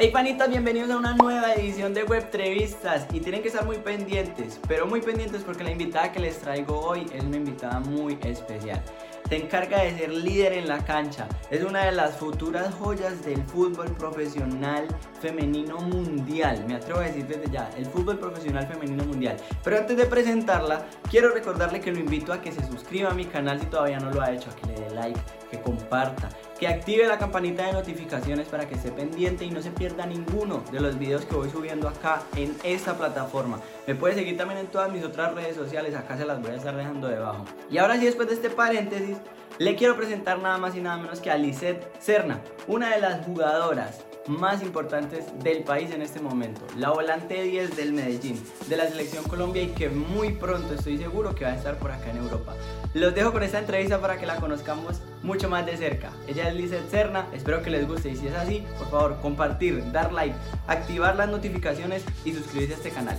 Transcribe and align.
Hey 0.00 0.12
panitas, 0.12 0.48
bienvenidos 0.48 0.92
a 0.92 0.96
una 0.96 1.14
nueva 1.14 1.54
edición 1.54 1.92
de 1.92 2.04
Webtrevistas 2.04 3.08
y 3.12 3.18
tienen 3.18 3.42
que 3.42 3.48
estar 3.48 3.66
muy 3.66 3.78
pendientes, 3.78 4.60
pero 4.68 4.86
muy 4.86 5.00
pendientes 5.00 5.42
porque 5.42 5.64
la 5.64 5.72
invitada 5.72 6.12
que 6.12 6.20
les 6.20 6.38
traigo 6.38 6.78
hoy 6.78 7.04
es 7.12 7.24
una 7.24 7.36
invitada 7.36 7.80
muy 7.80 8.16
especial. 8.22 8.80
Se 9.28 9.34
encarga 9.34 9.82
de 9.82 9.98
ser 9.98 10.12
líder 10.12 10.52
en 10.52 10.68
la 10.68 10.84
cancha, 10.84 11.26
es 11.50 11.64
una 11.64 11.84
de 11.84 11.90
las 11.90 12.14
futuras 12.14 12.72
joyas 12.76 13.24
del 13.24 13.42
fútbol 13.42 13.90
profesional 13.96 14.86
femenino 15.20 15.80
mundial, 15.80 16.64
me 16.68 16.76
atrevo 16.76 17.00
a 17.00 17.02
decir 17.02 17.26
desde 17.26 17.50
ya, 17.50 17.68
el 17.76 17.86
fútbol 17.86 18.20
profesional 18.20 18.68
femenino 18.68 19.02
mundial. 19.02 19.36
Pero 19.64 19.78
antes 19.78 19.96
de 19.96 20.06
presentarla, 20.06 20.86
quiero 21.10 21.32
recordarle 21.32 21.80
que 21.80 21.90
lo 21.90 21.98
invito 21.98 22.32
a 22.32 22.40
que 22.40 22.52
se 22.52 22.64
suscriba 22.64 23.10
a 23.10 23.14
mi 23.14 23.24
canal 23.24 23.58
si 23.58 23.66
todavía 23.66 23.98
no 23.98 24.12
lo 24.12 24.22
ha 24.22 24.30
hecho, 24.30 24.48
a 24.48 24.54
que 24.54 24.66
le 24.68 24.74
dé 24.74 24.90
like, 24.90 25.20
que 25.50 25.60
comparta 25.60 26.28
que 26.58 26.66
active 26.66 27.06
la 27.06 27.18
campanita 27.18 27.66
de 27.66 27.72
notificaciones 27.72 28.48
para 28.48 28.68
que 28.68 28.74
esté 28.74 28.90
pendiente 28.90 29.44
y 29.44 29.50
no 29.50 29.62
se 29.62 29.70
pierda 29.70 30.06
ninguno 30.06 30.62
de 30.72 30.80
los 30.80 30.98
videos 30.98 31.24
que 31.24 31.36
voy 31.36 31.50
subiendo 31.50 31.88
acá 31.88 32.22
en 32.36 32.56
esta 32.64 32.98
plataforma. 32.98 33.60
Me 33.86 33.94
puede 33.94 34.14
seguir 34.14 34.36
también 34.36 34.60
en 34.60 34.66
todas 34.66 34.92
mis 34.92 35.04
otras 35.04 35.34
redes 35.34 35.54
sociales, 35.54 35.94
acá 35.94 36.16
se 36.16 36.24
las 36.24 36.40
voy 36.42 36.50
a 36.50 36.56
estar 36.56 36.76
dejando 36.76 37.08
debajo. 37.08 37.44
Y 37.70 37.78
ahora 37.78 37.96
sí, 37.96 38.06
después 38.06 38.28
de 38.28 38.34
este 38.34 38.50
paréntesis, 38.50 39.16
le 39.58 39.76
quiero 39.76 39.96
presentar 39.96 40.40
nada 40.40 40.58
más 40.58 40.74
y 40.74 40.80
nada 40.80 40.98
menos 40.98 41.20
que 41.20 41.30
a 41.30 41.36
Lisette 41.36 41.86
Serna, 42.00 42.40
una 42.66 42.94
de 42.94 43.00
las 43.00 43.24
jugadoras 43.24 44.04
más 44.28 44.62
importantes 44.62 45.26
del 45.42 45.64
país 45.64 45.90
en 45.90 46.02
este 46.02 46.20
momento. 46.20 46.60
La 46.76 46.90
volante 46.90 47.42
10 47.42 47.76
del 47.76 47.92
Medellín, 47.92 48.40
de 48.68 48.76
la 48.76 48.88
selección 48.88 49.24
Colombia 49.24 49.62
y 49.62 49.68
que 49.68 49.88
muy 49.88 50.32
pronto 50.32 50.74
estoy 50.74 50.98
seguro 50.98 51.34
que 51.34 51.44
va 51.44 51.52
a 51.52 51.56
estar 51.56 51.78
por 51.78 51.90
acá 51.90 52.10
en 52.10 52.18
Europa. 52.18 52.54
Los 52.94 53.14
dejo 53.14 53.32
con 53.32 53.42
esta 53.42 53.58
entrevista 53.58 54.00
para 54.00 54.18
que 54.18 54.26
la 54.26 54.36
conozcamos 54.36 55.00
mucho 55.22 55.48
más 55.48 55.66
de 55.66 55.76
cerca. 55.76 56.12
Ella 56.26 56.48
es 56.48 56.54
Lizeth 56.54 56.90
Serna, 56.90 57.26
espero 57.32 57.62
que 57.62 57.70
les 57.70 57.86
guste 57.86 58.10
y 58.10 58.16
si 58.16 58.28
es 58.28 58.34
así, 58.34 58.64
por 58.78 58.90
favor, 58.90 59.20
compartir, 59.20 59.90
dar 59.92 60.12
like, 60.12 60.36
activar 60.66 61.16
las 61.16 61.28
notificaciones 61.28 62.04
y 62.24 62.32
suscribirse 62.32 62.74
a 62.74 62.76
este 62.76 62.90
canal. 62.90 63.18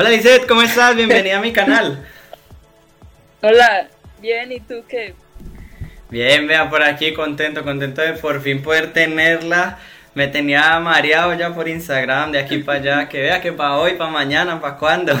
Hola 0.00 0.10
Lizeth, 0.10 0.46
¿cómo 0.46 0.62
estás? 0.62 0.94
Bienvenida 0.94 1.38
a 1.38 1.40
mi 1.40 1.52
canal. 1.52 2.06
Hola, 3.42 3.88
bien, 4.20 4.52
¿y 4.52 4.60
tú 4.60 4.84
qué? 4.88 5.16
Bien, 6.08 6.46
vea 6.46 6.70
por 6.70 6.84
aquí, 6.84 7.12
contento, 7.12 7.64
contento 7.64 8.02
de 8.02 8.12
por 8.12 8.40
fin 8.40 8.62
poder 8.62 8.92
tenerla. 8.92 9.80
Me 10.14 10.28
tenía 10.28 10.78
mareado 10.78 11.34
ya 11.34 11.52
por 11.52 11.66
Instagram, 11.66 12.30
de 12.30 12.38
aquí 12.38 12.58
para 12.58 12.78
allá, 12.78 13.08
que 13.08 13.22
vea 13.22 13.40
que 13.40 13.52
para 13.52 13.78
hoy, 13.78 13.94
para 13.94 14.08
mañana, 14.08 14.60
para 14.60 14.76
cuándo. 14.76 15.14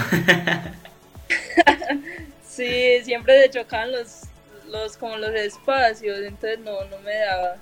sí, 2.48 3.00
siempre 3.02 3.42
se 3.42 3.50
chocaban 3.50 3.90
los, 3.90 4.26
los, 4.68 4.96
como 4.96 5.16
los 5.16 5.32
espacios, 5.32 6.20
entonces 6.20 6.60
no, 6.60 6.84
no 6.84 7.00
me 7.00 7.16
daba. 7.16 7.56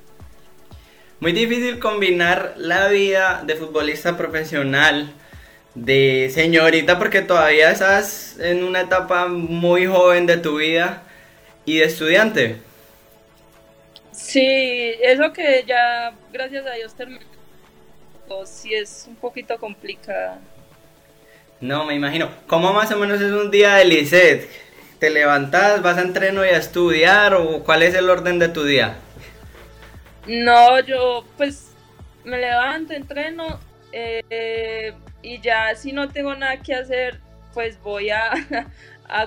Muy 1.21 1.33
difícil 1.33 1.79
combinar 1.79 2.53
la 2.59 2.89
vida 2.89 3.43
de 3.43 3.55
futbolista 3.55 4.19
profesional 4.19 5.15
de 5.77 6.31
señorita 6.33 6.99
porque 6.99 7.21
todavía 7.21 7.71
estás 7.71 8.39
en 8.41 8.65
una 8.65 8.81
etapa 8.81 9.29
muy 9.29 9.87
joven 9.87 10.27
de 10.27 10.39
tu 10.39 10.57
vida 10.57 11.03
y 11.67 11.79
de 11.79 11.85
estudiante. 11.85 12.57
Sí, 14.11 14.95
eso 15.03 15.33
que 15.35 15.65
ya 15.67 16.15
gracias 16.33 16.67
a 16.67 16.73
Dios 16.73 16.95
terminó, 16.95 17.21
sí 18.47 18.75
es 18.75 19.05
un 19.07 19.17
poquito 19.17 19.59
complicada. 19.59 20.41
No, 21.61 21.85
me 21.85 21.95
imagino. 21.95 22.31
¿Cómo 22.47 22.73
más 22.73 22.91
o 22.93 22.97
menos 22.97 23.21
es 23.21 23.33
un 23.33 23.51
día 23.51 23.75
de 23.75 23.85
Lisset? 23.85 24.49
¿Te 24.99 25.11
levantas, 25.11 25.83
vas 25.83 25.99
a 25.99 26.03
entreno 26.03 26.45
y 26.45 26.49
a 26.49 26.57
estudiar 26.57 27.35
o 27.35 27.63
cuál 27.63 27.83
es 27.83 27.95
el 27.95 28.09
orden 28.09 28.39
de 28.39 28.49
tu 28.49 28.65
día? 28.65 28.97
No, 30.27 30.81
yo 30.81 31.25
pues 31.37 31.71
me 32.25 32.39
levanto, 32.39 32.95
entreno, 32.95 33.61
eh, 33.93 34.95
y 35.27 35.41
ya 35.41 35.75
si 35.75 35.91
no 35.93 36.09
tengo 36.09 36.35
nada 36.37 36.57
que 36.59 36.73
hacer, 36.73 37.19
pues 37.53 37.83
voy 37.83 38.11
a, 38.11 38.31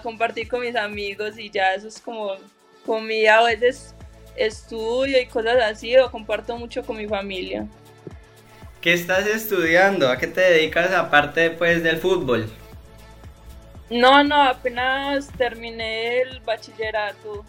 compartir 0.02 0.48
con 0.48 0.62
mis 0.62 0.76
amigos 0.76 1.38
y 1.38 1.50
ya 1.50 1.74
eso 1.74 1.90
es 1.90 2.00
como 2.00 2.36
comida, 2.86 3.40
a 3.40 3.44
veces 3.44 3.94
estudio 4.38 5.22
y 5.22 5.26
cosas 5.26 5.58
así, 5.62 5.98
o 5.98 6.10
comparto 6.10 6.56
mucho 6.58 6.84
con 6.84 6.96
mi 6.96 7.06
familia. 7.06 7.68
¿Qué 8.80 8.94
estás 8.94 9.28
estudiando? 9.28 10.10
¿A 10.10 10.18
qué 10.18 10.28
te 10.28 10.40
dedicas 10.40 10.92
aparte 10.94 11.50
pues 11.52 11.84
del 11.84 11.98
fútbol? 11.98 12.50
No, 13.90 14.24
no, 14.24 14.42
apenas 14.42 15.28
terminé 15.38 16.22
el 16.22 16.40
bachillerato. 16.40 17.44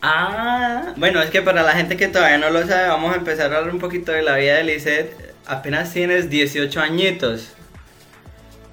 Ah, 0.00 0.92
bueno, 0.96 1.20
es 1.22 1.30
que 1.30 1.42
para 1.42 1.62
la 1.64 1.72
gente 1.72 1.96
que 1.96 2.06
todavía 2.06 2.38
no 2.38 2.50
lo 2.50 2.64
sabe, 2.66 2.88
vamos 2.88 3.14
a 3.14 3.16
empezar 3.16 3.52
a 3.52 3.56
hablar 3.56 3.74
un 3.74 3.80
poquito 3.80 4.12
de 4.12 4.22
la 4.22 4.36
vida 4.36 4.56
de 4.56 4.64
Lisette 4.64 5.23
apenas 5.46 5.92
tienes 5.92 6.30
18 6.30 6.80
añitos. 6.80 7.54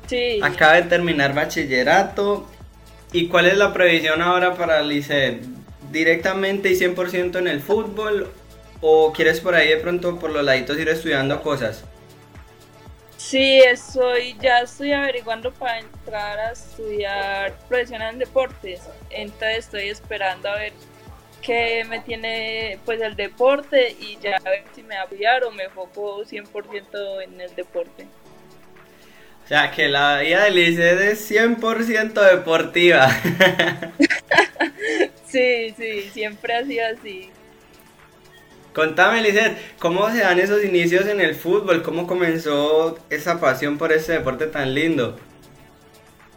Sí. 0.08 0.40
Acaba 0.42 0.74
de 0.74 0.84
terminar 0.84 1.34
bachillerato. 1.34 2.48
¿Y 3.14 3.28
cuál 3.28 3.48
es 3.48 3.58
la 3.58 3.74
previsión 3.74 4.22
ahora 4.22 4.56
para 4.56 4.82
Lice? 4.82 5.40
¿Directamente 5.92 6.70
y 6.70 6.76
100% 6.76 7.38
en 7.38 7.48
el 7.48 7.62
fútbol? 7.62 8.32
¿O 8.82 9.14
quieres 9.14 9.40
por 9.40 9.54
ahí 9.54 9.70
de 9.70 9.78
pronto 9.78 10.18
por 10.18 10.32
los 10.32 10.44
laditos 10.44 10.78
ir 10.80 10.90
estudiando 10.90 11.42
cosas? 11.42 11.84
Sí, 13.18 13.59
estoy, 13.59 14.36
ya 14.42 14.62
estoy 14.62 14.94
averiguando 14.94 15.53
para 15.53 15.80
entrar 15.80 16.40
a 16.40 16.52
estudiar 16.52 17.58
profesional 17.70 18.14
en 18.14 18.20
deportes. 18.20 18.82
Entonces 19.09 19.59
estoy 19.59 19.90
esperando 19.90 20.50
a 20.50 20.56
ver 20.56 20.74
que 21.41 21.84
me 21.85 22.00
tiene 22.00 22.79
pues 22.85 23.02
el 23.02 23.16
deporte 23.16 23.96
y 24.00 24.18
ya 24.22 24.38
a 24.38 24.50
ver 24.50 24.63
si 24.74 24.84
me 24.84 24.97
apoyar 24.97 25.44
o 25.44 25.52
me 25.52 25.63
enfoco 25.63 26.24
100% 26.24 27.24
en 27.24 27.41
el 27.41 27.56
deporte. 27.56 28.06
O 29.44 29.47
sea, 29.47 29.72
que 29.72 29.90
la 29.90 30.19
vida 30.19 30.46
de 30.46 30.52
Lice 30.52 31.12
es 31.12 31.29
100% 31.29 32.13
deportiva. 32.13 33.09
sí, 35.25 35.74
sí, 35.78 36.09
siempre 36.13 36.53
ha 36.53 36.63
sido 36.63 36.85
así. 36.88 37.29
Contame, 38.73 39.22
Lizeth, 39.22 39.58
¿cómo 39.79 40.09
se 40.12 40.19
dan 40.19 40.40
esos 40.40 40.63
inicios 40.63 41.06
en 41.08 41.19
el 41.19 41.35
fútbol? 41.35 41.84
¿Cómo 41.84 42.08
comenzó 42.08 42.97
esa 43.09 43.41
pasión 43.41 43.78
por 43.78 43.91
ese 43.91 44.13
deporte 44.13 44.47
tan 44.47 44.73
lindo? 44.73 45.19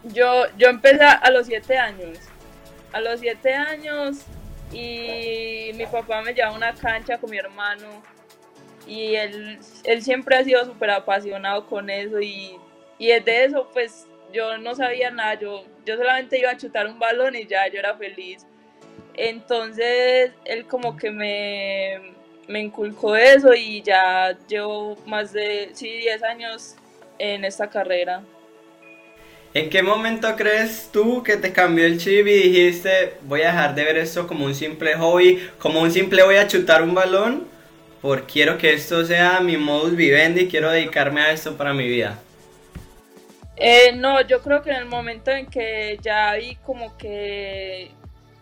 Yo, 0.03 0.43
yo 0.57 0.67
empecé 0.67 1.05
a 1.05 1.29
los 1.31 1.47
7 1.47 1.77
años. 1.77 2.17
A 2.91 2.99
los 2.99 3.21
7 3.21 3.53
años 3.53 4.25
y 4.75 5.71
mi 5.73 5.85
papá 5.85 6.21
me 6.21 6.33
lleva 6.33 6.49
a 6.49 6.53
una 6.53 6.73
cancha 6.73 7.17
con 7.17 7.29
mi 7.29 7.37
hermano 7.37 8.03
y 8.85 9.15
él, 9.15 9.59
él 9.83 10.01
siempre 10.03 10.35
ha 10.35 10.43
sido 10.43 10.65
súper 10.65 10.91
apasionado 10.91 11.65
con 11.65 11.89
eso 11.89 12.19
y, 12.19 12.59
y 12.97 13.07
desde 13.07 13.45
eso 13.45 13.69
pues 13.73 14.05
yo 14.33 14.57
no 14.57 14.75
sabía 14.75 15.11
nada, 15.11 15.35
yo, 15.35 15.63
yo 15.85 15.95
solamente 15.95 16.37
iba 16.37 16.51
a 16.51 16.57
chutar 16.57 16.87
un 16.87 16.99
balón 16.99 17.35
y 17.35 17.45
ya 17.45 17.67
yo 17.67 17.79
era 17.79 17.95
feliz. 17.95 18.45
Entonces 19.13 20.31
él 20.43 20.67
como 20.67 20.97
que 20.97 21.09
me, 21.09 22.13
me 22.47 22.59
inculcó 22.59 23.15
eso 23.15 23.53
y 23.53 23.81
ya 23.81 24.37
llevo 24.47 24.97
más 25.05 25.31
de 25.31 25.69
sí, 25.73 25.89
10 25.89 26.23
años 26.23 26.75
en 27.17 27.45
esta 27.45 27.69
carrera. 27.69 28.23
¿En 29.55 29.69
qué 29.69 29.81
momento 29.81 30.35
crees 30.35 30.89
tú 30.91 31.23
que 31.23 31.37
te 31.37 31.53
cambió 31.53 31.85
el 31.85 31.97
chip 31.97 32.27
y 32.27 32.33
dijiste 32.33 33.13
voy 33.21 33.43
a 33.43 33.53
dejar 33.53 33.73
de 33.73 33.85
ver 33.85 33.95
esto 33.95 34.27
como 34.27 34.43
un 34.43 34.53
simple 34.53 34.95
hobby, 34.95 35.49
como 35.59 35.79
un 35.79 35.91
simple 35.91 36.23
voy 36.23 36.35
a 36.35 36.45
chutar 36.45 36.83
un 36.83 36.93
balón, 36.93 37.47
porque 38.01 38.25
quiero 38.33 38.57
que 38.57 38.73
esto 38.73 39.05
sea 39.05 39.39
mi 39.39 39.55
modus 39.55 39.95
vivendi 39.95 40.41
y 40.41 40.47
quiero 40.49 40.69
dedicarme 40.69 41.21
a 41.21 41.31
esto 41.31 41.55
para 41.55 41.73
mi 41.73 41.87
vida? 41.87 42.19
Eh, 43.55 43.93
no, 43.95 44.19
yo 44.27 44.41
creo 44.41 44.61
que 44.61 44.71
en 44.71 44.75
el 44.75 44.87
momento 44.87 45.31
en 45.31 45.45
que 45.45 45.99
ya 46.01 46.33
vi 46.33 46.57
como 46.57 46.97
que 46.97 47.91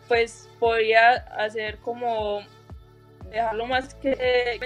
pues 0.07 0.49
podía 0.59 1.11
hacer 1.37 1.77
como 1.77 2.41
dejarlo 3.29 3.67
más 3.67 3.93
que 3.93 4.57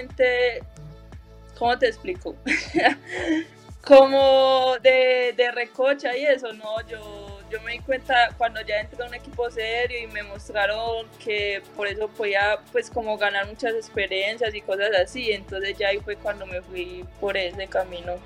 ¿cómo 1.58 1.78
te 1.78 1.88
explico? 1.88 2.34
como 3.88 4.76
de, 4.82 5.32
de, 5.34 5.50
recocha 5.50 6.14
y 6.14 6.22
eso, 6.26 6.52
no, 6.52 6.86
yo, 6.86 7.40
yo 7.50 7.58
me 7.62 7.72
di 7.72 7.78
cuenta 7.78 8.28
cuando 8.36 8.60
ya 8.60 8.80
entré 8.80 9.02
a 9.02 9.08
un 9.08 9.14
equipo 9.14 9.50
serio 9.50 9.98
y 10.04 10.06
me 10.08 10.22
mostraron 10.24 11.06
que 11.24 11.62
por 11.74 11.86
eso 11.86 12.06
podía 12.08 12.58
pues 12.70 12.90
como 12.90 13.16
ganar 13.16 13.46
muchas 13.46 13.72
experiencias 13.72 14.54
y 14.54 14.60
cosas 14.60 14.90
así, 15.02 15.32
entonces 15.32 15.78
ya 15.78 15.88
ahí 15.88 16.00
fue 16.04 16.16
cuando 16.16 16.44
me 16.44 16.60
fui 16.60 17.02
por 17.18 17.38
ese 17.38 17.66
camino. 17.66 18.16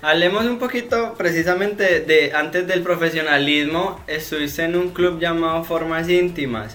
Hablemos 0.00 0.46
un 0.46 0.58
poquito 0.58 1.12
precisamente 1.18 2.00
de 2.00 2.32
antes 2.34 2.66
del 2.66 2.82
profesionalismo, 2.82 4.02
estuviste 4.06 4.64
en 4.64 4.76
un 4.76 4.92
club 4.92 5.20
llamado 5.20 5.62
Formas 5.62 6.08
Íntimas, 6.08 6.74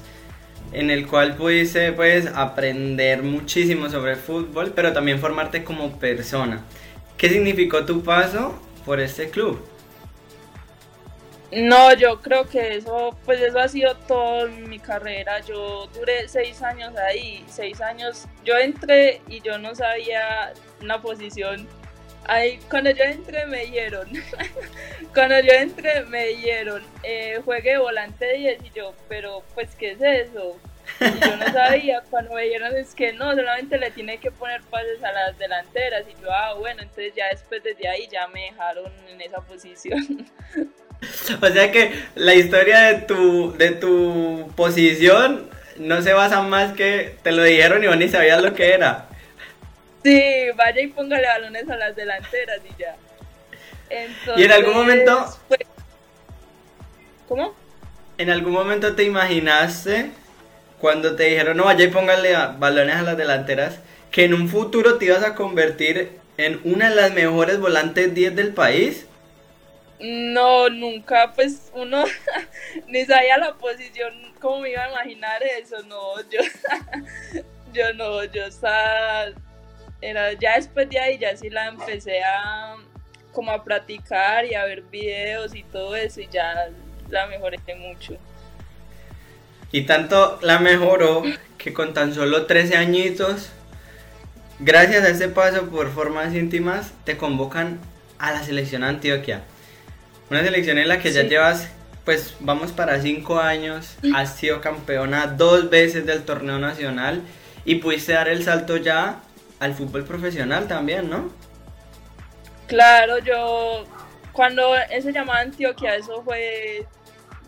en 0.73 0.91
el 0.91 1.07
cual 1.07 1.35
pudiste 1.35 1.91
pues 1.91 2.27
aprender 2.27 3.23
muchísimo 3.23 3.89
sobre 3.89 4.15
fútbol, 4.15 4.73
pero 4.75 4.93
también 4.93 5.19
formarte 5.19 5.63
como 5.63 5.97
persona. 5.97 6.63
¿Qué 7.21 7.29
significó 7.29 7.85
tu 7.85 8.01
paso 8.01 8.59
por 8.83 8.99
este 8.99 9.29
club? 9.29 9.63
No, 11.51 11.93
yo 11.93 12.19
creo 12.19 12.49
que 12.49 12.77
eso, 12.77 13.15
pues 13.25 13.39
eso 13.39 13.59
ha 13.59 13.67
sido 13.67 13.95
toda 13.95 14.47
mi 14.47 14.79
carrera. 14.79 15.39
Yo 15.41 15.85
duré 15.93 16.27
seis 16.27 16.63
años 16.63 16.95
ahí, 16.97 17.45
seis 17.47 17.79
años. 17.79 18.25
Yo 18.43 18.57
entré 18.57 19.21
y 19.27 19.39
yo 19.41 19.59
no 19.59 19.75
sabía 19.75 20.53
una 20.81 20.99
posición. 20.99 21.67
Ahí, 22.25 22.59
cuando 22.71 22.89
yo 22.89 23.03
entré 23.03 23.45
me 23.45 23.67
dieron, 23.67 24.09
cuando 25.13 25.39
yo 25.41 25.51
entré 25.53 26.03
me 26.05 26.29
dieron, 26.29 26.81
eh, 27.03 27.39
juegue 27.45 27.77
volante 27.77 28.35
10 28.35 28.65
y 28.65 28.71
yo, 28.71 28.95
pero 29.07 29.43
pues 29.53 29.75
¿qué 29.75 29.91
es 29.91 30.01
eso? 30.01 30.57
Yo 30.99 31.37
no 31.37 31.53
sabía, 31.53 32.03
cuando 32.09 32.33
me 32.35 32.43
dijeron 32.43 32.75
es 32.75 32.93
que 32.93 33.13
no, 33.13 33.31
solamente 33.31 33.77
le 33.77 33.91
tiene 33.91 34.17
que 34.19 34.31
poner 34.31 34.61
pases 34.63 35.03
a 35.03 35.11
las 35.11 35.37
delanteras 35.37 36.03
y 36.07 36.21
yo, 36.21 36.31
ah, 36.31 36.53
bueno, 36.53 36.81
entonces 36.81 37.13
ya 37.15 37.27
después 37.29 37.63
desde 37.63 37.87
ahí 37.87 38.07
ya 38.11 38.27
me 38.27 38.41
dejaron 38.41 38.91
en 39.09 39.21
esa 39.21 39.41
posición. 39.41 40.27
O 41.41 41.47
sea 41.47 41.71
que 41.71 41.93
la 42.13 42.35
historia 42.35 42.81
de 42.81 42.93
tu, 42.99 43.57
de 43.57 43.71
tu 43.71 44.51
posición 44.55 45.49
no 45.77 45.99
se 46.03 46.13
basa 46.13 46.43
más 46.43 46.73
que 46.73 47.17
te 47.23 47.31
lo 47.31 47.41
dijeron 47.43 47.83
y 47.83 47.87
vos 47.87 47.97
ni 47.97 48.07
sabías 48.07 48.39
lo 48.39 48.53
que 48.53 48.71
era. 48.71 49.07
Sí, 50.03 50.21
vaya 50.55 50.81
y 50.81 50.87
póngale 50.87 51.27
balones 51.27 51.67
a 51.69 51.77
las 51.77 51.95
delanteras 51.95 52.59
y 52.63 52.79
ya. 52.79 52.95
y 54.37 54.43
en 54.43 54.51
algún 54.51 54.73
momento... 54.73 55.25
¿Cómo? 57.27 57.55
¿En 58.17 58.29
algún 58.29 58.53
momento 58.53 58.93
te 58.93 59.03
imaginaste 59.03 60.11
cuando 60.81 61.15
te 61.15 61.25
dijeron 61.25 61.55
no 61.55 61.65
vaya 61.65 61.85
y 61.85 61.89
póngale 61.89 62.35
balones 62.57 62.95
a 62.95 63.03
las 63.03 63.15
delanteras 63.15 63.79
que 64.11 64.25
en 64.25 64.33
un 64.33 64.49
futuro 64.49 64.97
te 64.97 65.05
ibas 65.05 65.23
a 65.23 65.35
convertir 65.35 66.19
en 66.37 66.59
una 66.63 66.89
de 66.89 66.95
las 66.95 67.13
mejores 67.13 67.59
volantes 67.59 68.13
10 68.13 68.35
del 68.35 68.53
país? 68.53 69.05
No, 69.99 70.69
nunca, 70.69 71.31
pues 71.33 71.71
uno 71.73 72.03
ni 72.87 73.05
sabía 73.05 73.37
la 73.37 73.53
posición, 73.53 74.33
cómo 74.39 74.61
me 74.61 74.71
iba 74.71 74.83
a 74.83 74.89
imaginar 74.89 75.43
eso, 75.43 75.81
no, 75.83 76.19
yo, 76.29 76.39
yo 77.73 77.93
no, 77.93 78.23
yo 78.25 78.45
estaba, 78.45 79.27
era, 80.01 80.33
ya 80.33 80.55
después 80.55 80.89
de 80.89 80.99
ahí 80.99 81.19
ya 81.19 81.37
sí 81.37 81.49
la 81.51 81.67
empecé 81.67 82.23
a, 82.23 82.75
como 83.31 83.51
a 83.51 83.63
practicar 83.63 84.45
y 84.45 84.55
a 84.55 84.65
ver 84.65 84.81
videos 84.81 85.53
y 85.53 85.63
todo 85.63 85.95
eso 85.95 86.19
y 86.19 86.27
ya 86.27 86.69
la 87.09 87.27
mejoré 87.27 87.59
mucho. 87.77 88.17
Y 89.71 89.83
tanto 89.83 90.39
la 90.41 90.59
mejoró 90.59 91.23
que 91.57 91.73
con 91.73 91.93
tan 91.93 92.13
solo 92.13 92.45
13 92.45 92.75
añitos, 92.75 93.49
gracias 94.59 95.03
a 95.03 95.09
ese 95.09 95.29
paso 95.29 95.67
por 95.67 95.91
formas 95.91 96.33
íntimas, 96.33 96.91
te 97.03 97.17
convocan 97.17 97.79
a 98.19 98.31
la 98.31 98.43
selección 98.43 98.83
Antioquia. 98.83 99.43
Una 100.29 100.43
selección 100.43 100.77
en 100.77 100.87
la 100.87 100.99
que 100.99 101.11
ya 101.11 101.23
llevas, 101.23 101.69
pues 102.05 102.35
vamos 102.39 102.71
para 102.71 103.01
cinco 103.01 103.39
años, 103.39 103.97
has 104.15 104.37
sido 104.37 104.61
campeona 104.61 105.27
dos 105.27 105.69
veces 105.69 106.05
del 106.05 106.23
torneo 106.23 106.59
nacional 106.59 107.21
y 107.65 107.75
pudiste 107.75 108.13
dar 108.13 108.27
el 108.27 108.43
salto 108.43 108.77
ya 108.77 109.21
al 109.59 109.73
fútbol 109.73 110.03
profesional 110.03 110.67
también, 110.67 111.09
¿no? 111.09 111.31
Claro, 112.67 113.19
yo 113.19 113.85
cuando 114.31 114.75
ese 114.89 115.11
llamado 115.11 115.39
Antioquia, 115.39 115.95
eso 115.95 116.23
fue, 116.23 116.85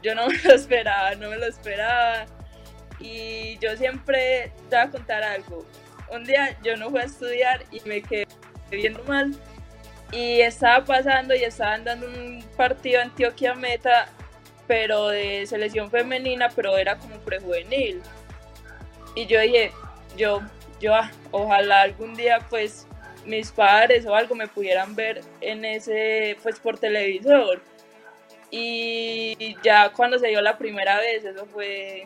yo 0.03 0.13
no 0.13 0.27
me 0.27 0.37
lo 0.37 0.53
esperaba, 0.53 1.15
no 1.15 1.29
me 1.29 1.37
lo 1.37 1.45
esperaba. 1.47 2.25
Y 2.99 3.57
yo 3.59 3.75
siempre 3.75 4.51
te 4.69 4.75
voy 4.75 4.85
a 4.85 4.91
contar 4.91 5.23
algo. 5.23 5.65
Un 6.11 6.25
día 6.25 6.55
yo 6.63 6.77
no 6.77 6.89
fui 6.91 6.99
a 6.99 7.05
estudiar 7.05 7.63
y 7.71 7.79
me 7.87 8.01
quedé 8.01 8.27
viendo 8.69 9.03
mal 9.05 9.35
y 10.11 10.41
estaba 10.41 10.85
pasando 10.85 11.33
y 11.33 11.43
estaban 11.43 11.83
dando 11.83 12.05
un 12.05 12.43
partido 12.55 13.01
Antioquia 13.01 13.55
Meta, 13.55 14.09
pero 14.67 15.07
de 15.07 15.45
selección 15.47 15.89
femenina, 15.89 16.49
pero 16.55 16.77
era 16.77 16.97
como 16.97 17.15
prejuvenil. 17.17 18.01
Y 19.15 19.25
yo 19.25 19.39
dije, 19.39 19.71
yo, 20.15 20.41
yo, 20.79 20.93
ah, 20.93 21.11
ojalá 21.31 21.81
algún 21.81 22.13
día 22.13 22.39
pues 22.49 22.87
mis 23.25 23.51
padres 23.51 24.05
o 24.05 24.15
algo 24.15 24.35
me 24.35 24.47
pudieran 24.47 24.95
ver 24.95 25.21
en 25.41 25.65
ese, 25.65 26.37
pues 26.43 26.59
por 26.59 26.77
televisor. 26.77 27.61
Y 28.55 29.57
ya 29.63 29.89
cuando 29.89 30.19
se 30.19 30.27
dio 30.27 30.39
la 30.39 30.59
primera 30.59 30.99
vez, 30.99 31.25
eso 31.25 31.47
fue 31.47 32.05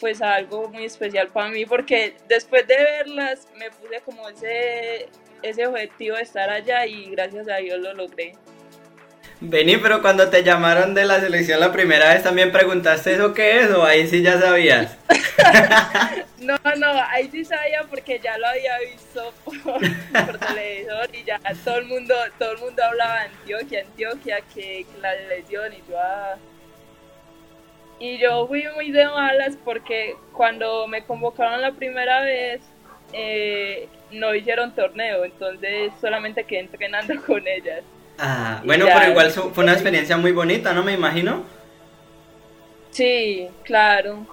pues 0.00 0.20
algo 0.20 0.68
muy 0.68 0.86
especial 0.86 1.28
para 1.28 1.50
mí 1.50 1.64
porque 1.64 2.16
después 2.28 2.66
de 2.66 2.74
verlas 2.76 3.46
me 3.56 3.70
puse 3.70 4.00
como 4.00 4.28
ese 4.28 5.08
ese 5.40 5.64
objetivo 5.68 6.16
de 6.16 6.22
estar 6.22 6.50
allá 6.50 6.84
y 6.86 7.10
gracias 7.10 7.48
a 7.48 7.58
Dios 7.58 7.78
lo 7.78 7.94
logré. 7.94 8.32
Vení, 9.40 9.76
pero 9.76 10.02
cuando 10.02 10.28
te 10.28 10.42
llamaron 10.42 10.94
de 10.94 11.04
la 11.04 11.20
selección 11.20 11.60
la 11.60 11.70
primera 11.70 12.12
vez 12.12 12.24
también 12.24 12.50
preguntaste 12.50 13.14
eso 13.14 13.32
qué 13.32 13.60
es 13.60 13.70
o 13.70 13.84
ahí 13.84 14.08
sí 14.08 14.20
ya 14.20 14.40
sabías. 14.40 14.96
no, 16.40 16.58
no, 16.76 16.92
ahí 17.08 17.28
sí 17.30 17.44
sabía 17.44 17.82
porque 17.88 18.20
ya 18.22 18.36
lo 18.38 18.46
había 18.46 18.78
visto 18.80 19.32
por, 19.44 20.38
televisor 20.38 21.14
y 21.14 21.24
ya 21.24 21.40
todo 21.64 21.78
el 21.78 21.86
mundo, 21.86 22.14
todo 22.38 22.52
el 22.52 22.58
mundo 22.58 22.84
hablaba 22.84 23.20
de 23.20 23.26
Antioquia, 23.26 23.80
Antioquia, 23.80 24.40
que, 24.54 24.86
la 25.00 25.12
selección 25.14 25.72
y 25.72 25.90
yo 25.90 25.98
ah. 25.98 26.36
Y 27.98 28.18
yo 28.18 28.48
fui 28.48 28.64
muy 28.74 28.90
de 28.90 29.06
malas 29.06 29.56
porque 29.64 30.16
cuando 30.32 30.88
me 30.88 31.04
convocaron 31.04 31.60
la 31.60 31.70
primera 31.70 32.22
vez, 32.22 32.60
eh, 33.12 33.88
no 34.10 34.34
hicieron 34.34 34.74
torneo, 34.74 35.24
entonces 35.24 35.92
solamente 36.00 36.44
quedé 36.44 36.60
entrenando 36.60 37.14
con 37.26 37.46
ellas. 37.46 37.82
Ah, 38.18 38.60
bueno, 38.64 38.86
pero 38.86 39.10
igual 39.10 39.30
fue 39.30 39.64
una 39.64 39.72
experiencia 39.72 40.16
muy 40.16 40.32
bonita, 40.32 40.72
¿no? 40.72 40.82
Me 40.82 40.92
imagino. 40.92 41.44
Sí, 42.90 43.48
claro. 43.64 44.26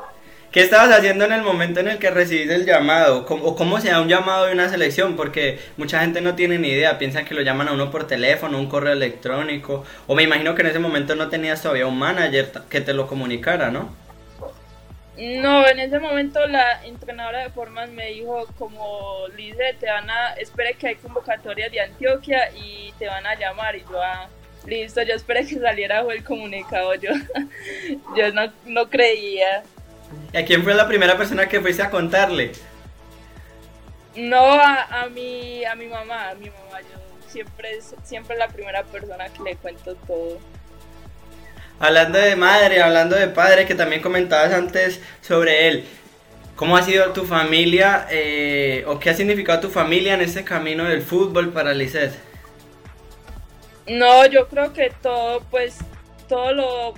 ¿Qué 0.51 0.61
estabas 0.61 0.91
haciendo 0.91 1.25
en 1.25 1.31
el 1.31 1.43
momento 1.43 1.79
en 1.79 1.89
el 1.89 1.99
que 1.99 2.09
recibiste 2.09 2.55
el 2.55 2.65
llamado? 2.65 3.23
¿O 3.29 3.55
cómo 3.55 3.79
se 3.79 3.89
da 3.89 4.01
un 4.01 4.07
llamado 4.07 4.47
de 4.47 4.53
una 4.53 4.67
selección? 4.67 5.15
Porque 5.15 5.59
mucha 5.77 6.01
gente 6.01 6.21
no 6.21 6.33
tiene 6.33 6.57
ni 6.57 6.69
idea, 6.69 6.97
piensan 6.97 7.25
que 7.25 7.35
lo 7.35 7.43
llaman 7.43 7.67
a 7.67 7.73
uno 7.73 7.91
por 7.91 8.07
teléfono, 8.07 8.57
un 8.57 8.67
correo 8.67 8.93
electrónico, 8.93 9.85
o 10.07 10.15
me 10.15 10.23
imagino 10.23 10.55
que 10.55 10.63
en 10.63 10.69
ese 10.69 10.79
momento 10.79 11.15
no 11.15 11.29
tenías 11.29 11.61
todavía 11.61 11.85
un 11.85 11.99
manager 11.99 12.51
que 12.67 12.81
te 12.81 12.93
lo 12.93 13.05
comunicara, 13.05 13.69
¿no? 13.69 13.93
No, 15.19 15.67
en 15.67 15.79
ese 15.79 15.99
momento 15.99 16.47
la 16.47 16.83
entrenadora 16.83 17.43
de 17.43 17.49
formas 17.51 17.91
me 17.91 18.07
dijo 18.07 18.47
como, 18.57 19.27
Lice, 19.37 19.75
te 19.79 19.85
van 19.85 20.09
a, 20.09 20.33
espere 20.33 20.73
que 20.73 20.87
hay 20.87 20.95
convocatorias 20.95 21.71
de 21.71 21.81
Antioquia 21.81 22.49
y 22.55 22.91
te 22.97 23.05
van 23.05 23.27
a 23.27 23.35
llamar 23.35 23.75
y 23.75 23.81
yo, 23.81 24.01
ah, 24.01 24.29
listo, 24.65 25.03
yo 25.03 25.13
esperé 25.13 25.45
que 25.45 25.59
saliera 25.59 25.99
el 26.09 26.23
comunicado, 26.23 26.95
yo, 26.95 27.11
yo 28.17 28.31
no, 28.33 28.51
no 28.65 28.89
creía. 28.89 29.61
¿Y 30.33 30.37
a 30.37 30.45
quién 30.45 30.63
fue 30.63 30.73
la 30.73 30.87
primera 30.87 31.17
persona 31.17 31.47
que 31.47 31.61
fuiste 31.61 31.81
a 31.81 31.89
contarle? 31.89 32.51
No, 34.15 34.53
a, 34.53 35.03
a, 35.03 35.09
mi, 35.09 35.63
a 35.65 35.75
mi 35.75 35.87
mamá, 35.87 36.29
a 36.29 36.35
mi 36.35 36.49
mamá, 36.49 36.81
yo 36.81 36.99
siempre, 37.27 37.79
siempre 38.03 38.37
la 38.37 38.47
primera 38.47 38.83
persona 38.83 39.29
que 39.29 39.43
le 39.43 39.55
cuento 39.55 39.95
todo. 39.95 40.39
Hablando 41.79 42.19
de 42.19 42.35
madre, 42.35 42.81
hablando 42.81 43.15
de 43.15 43.27
padre, 43.27 43.65
que 43.65 43.75
también 43.75 44.01
comentabas 44.01 44.51
antes 44.51 44.99
sobre 45.21 45.67
él. 45.67 45.85
¿Cómo 46.55 46.75
ha 46.75 46.81
sido 46.81 47.13
tu 47.13 47.23
familia 47.23 48.05
eh, 48.11 48.83
o 48.85 48.99
qué 48.99 49.11
ha 49.11 49.13
significado 49.13 49.61
tu 49.61 49.69
familia 49.69 50.13
en 50.13 50.21
este 50.21 50.43
camino 50.43 50.83
del 50.83 51.01
fútbol 51.01 51.53
para 51.53 51.73
Lisset? 51.73 52.11
No, 53.87 54.25
yo 54.25 54.49
creo 54.49 54.73
que 54.73 54.91
todo, 55.01 55.41
pues, 55.49 55.77
todo 56.27 56.51
lo, 56.51 56.93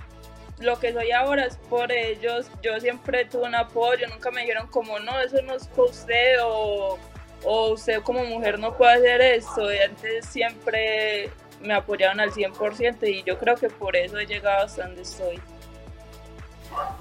lo 0.61 0.79
que 0.79 0.93
soy 0.93 1.11
ahora 1.11 1.45
es 1.45 1.57
por 1.69 1.91
ellos. 1.91 2.47
Yo 2.61 2.79
siempre 2.79 3.25
tuve 3.25 3.43
un 3.43 3.55
apoyo, 3.55 4.07
nunca 4.07 4.31
me 4.31 4.41
dijeron 4.41 4.67
como, 4.67 4.99
no, 4.99 5.19
eso 5.19 5.41
no 5.41 5.55
es 5.55 5.69
usted 5.75 6.37
o, 6.43 6.97
o 7.43 7.69
usted 7.69 8.01
como 8.01 8.23
mujer 8.25 8.59
no 8.59 8.75
puede 8.75 8.93
hacer 8.93 9.21
esto. 9.21 9.73
Y 9.73 9.77
antes 9.79 10.25
siempre 10.25 11.29
me 11.61 11.73
apoyaron 11.73 12.19
al 12.19 12.31
100% 12.31 13.07
y 13.07 13.23
yo 13.23 13.37
creo 13.37 13.55
que 13.55 13.69
por 13.69 13.95
eso 13.95 14.17
he 14.17 14.25
llegado 14.25 14.65
hasta 14.65 14.85
donde 14.85 15.03
estoy. 15.03 15.39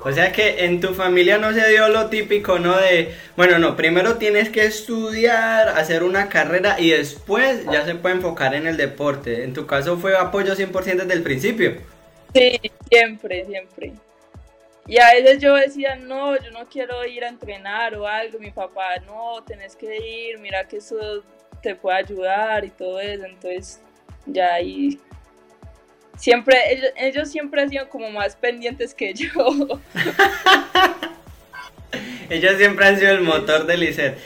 O 0.02 0.11
sea 0.12 0.33
que 0.33 0.64
en 0.64 0.81
tu 0.81 0.95
familia 0.95 1.38
no 1.38 1.52
se 1.52 1.69
dio 1.69 1.88
lo 1.88 2.07
típico, 2.07 2.59
¿no? 2.59 2.76
De, 2.76 3.14
bueno, 3.37 3.59
no, 3.59 3.76
primero 3.76 4.17
tienes 4.17 4.49
que 4.49 4.64
estudiar, 4.64 5.69
hacer 5.69 6.02
una 6.02 6.29
carrera 6.29 6.81
y 6.81 6.90
después 6.90 7.64
ya 7.71 7.85
se 7.85 7.95
puede 7.95 8.17
enfocar 8.17 8.55
en 8.55 8.67
el 8.67 8.76
deporte. 8.76 9.45
En 9.45 9.52
tu 9.52 9.67
caso 9.67 9.99
fue 9.99 10.17
apoyo 10.17 10.55
100% 10.57 10.73
desde 10.83 11.12
el 11.12 11.23
principio. 11.23 11.76
Sí, 12.35 12.61
siempre, 12.89 13.45
siempre. 13.45 13.93
Y 14.87 14.99
a 14.99 15.13
veces 15.13 15.41
yo 15.41 15.55
decía, 15.55 15.97
no, 15.97 16.37
yo 16.37 16.51
no 16.51 16.69
quiero 16.69 17.05
ir 17.05 17.25
a 17.25 17.29
entrenar 17.29 17.95
o 17.95 18.07
algo. 18.07 18.39
Mi 18.39 18.51
papá, 18.51 18.99
no, 19.07 19.43
tenés 19.45 19.77
que 19.77 19.97
ir, 19.97 20.39
mira 20.39 20.67
que 20.67 20.79
eso 20.79 20.97
te 21.63 21.75
puede 21.75 21.99
ayudar 21.99 22.65
y 22.65 22.71
todo 22.71 22.99
eso. 23.01 23.25
Entonces, 23.25 23.81
ya 24.27 24.55
ahí 24.55 24.99
siempre, 26.21 26.57
ellos, 26.97 27.31
siempre 27.31 27.63
han 27.63 27.71
sido 27.71 27.89
como 27.89 28.11
más 28.11 28.37
pendientes 28.37 28.95
que 28.95 29.15
yo. 29.15 29.29
ellos 32.31 32.57
siempre 32.57 32.87
han 32.87 32.99
sido 32.99 33.13
el 33.13 33.23
motor 33.23 33.67
de 33.67 33.77
Lisset. 33.77 34.19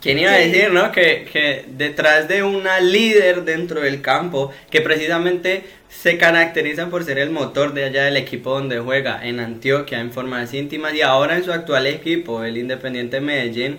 ¿Quién 0.00 0.18
iba 0.18 0.32
a 0.32 0.38
decir, 0.38 0.72
no? 0.72 0.92
Que, 0.92 1.28
que, 1.30 1.66
detrás 1.68 2.26
de 2.26 2.42
una 2.42 2.80
líder 2.80 3.44
dentro 3.44 3.82
del 3.82 4.00
campo, 4.00 4.50
que 4.70 4.80
precisamente 4.80 5.64
se 5.90 6.16
caracteriza 6.16 6.88
por 6.88 7.04
ser 7.04 7.18
el 7.18 7.30
motor 7.30 7.74
de 7.74 7.84
allá 7.84 8.04
del 8.04 8.16
equipo 8.16 8.50
donde 8.50 8.78
juega, 8.78 9.26
en 9.26 9.40
Antioquia, 9.40 10.00
en 10.00 10.10
formas 10.10 10.54
íntimas, 10.54 10.94
y 10.94 11.02
ahora 11.02 11.36
en 11.36 11.44
su 11.44 11.52
actual 11.52 11.86
equipo, 11.86 12.42
el 12.44 12.56
Independiente 12.56 13.20
Medellín, 13.20 13.78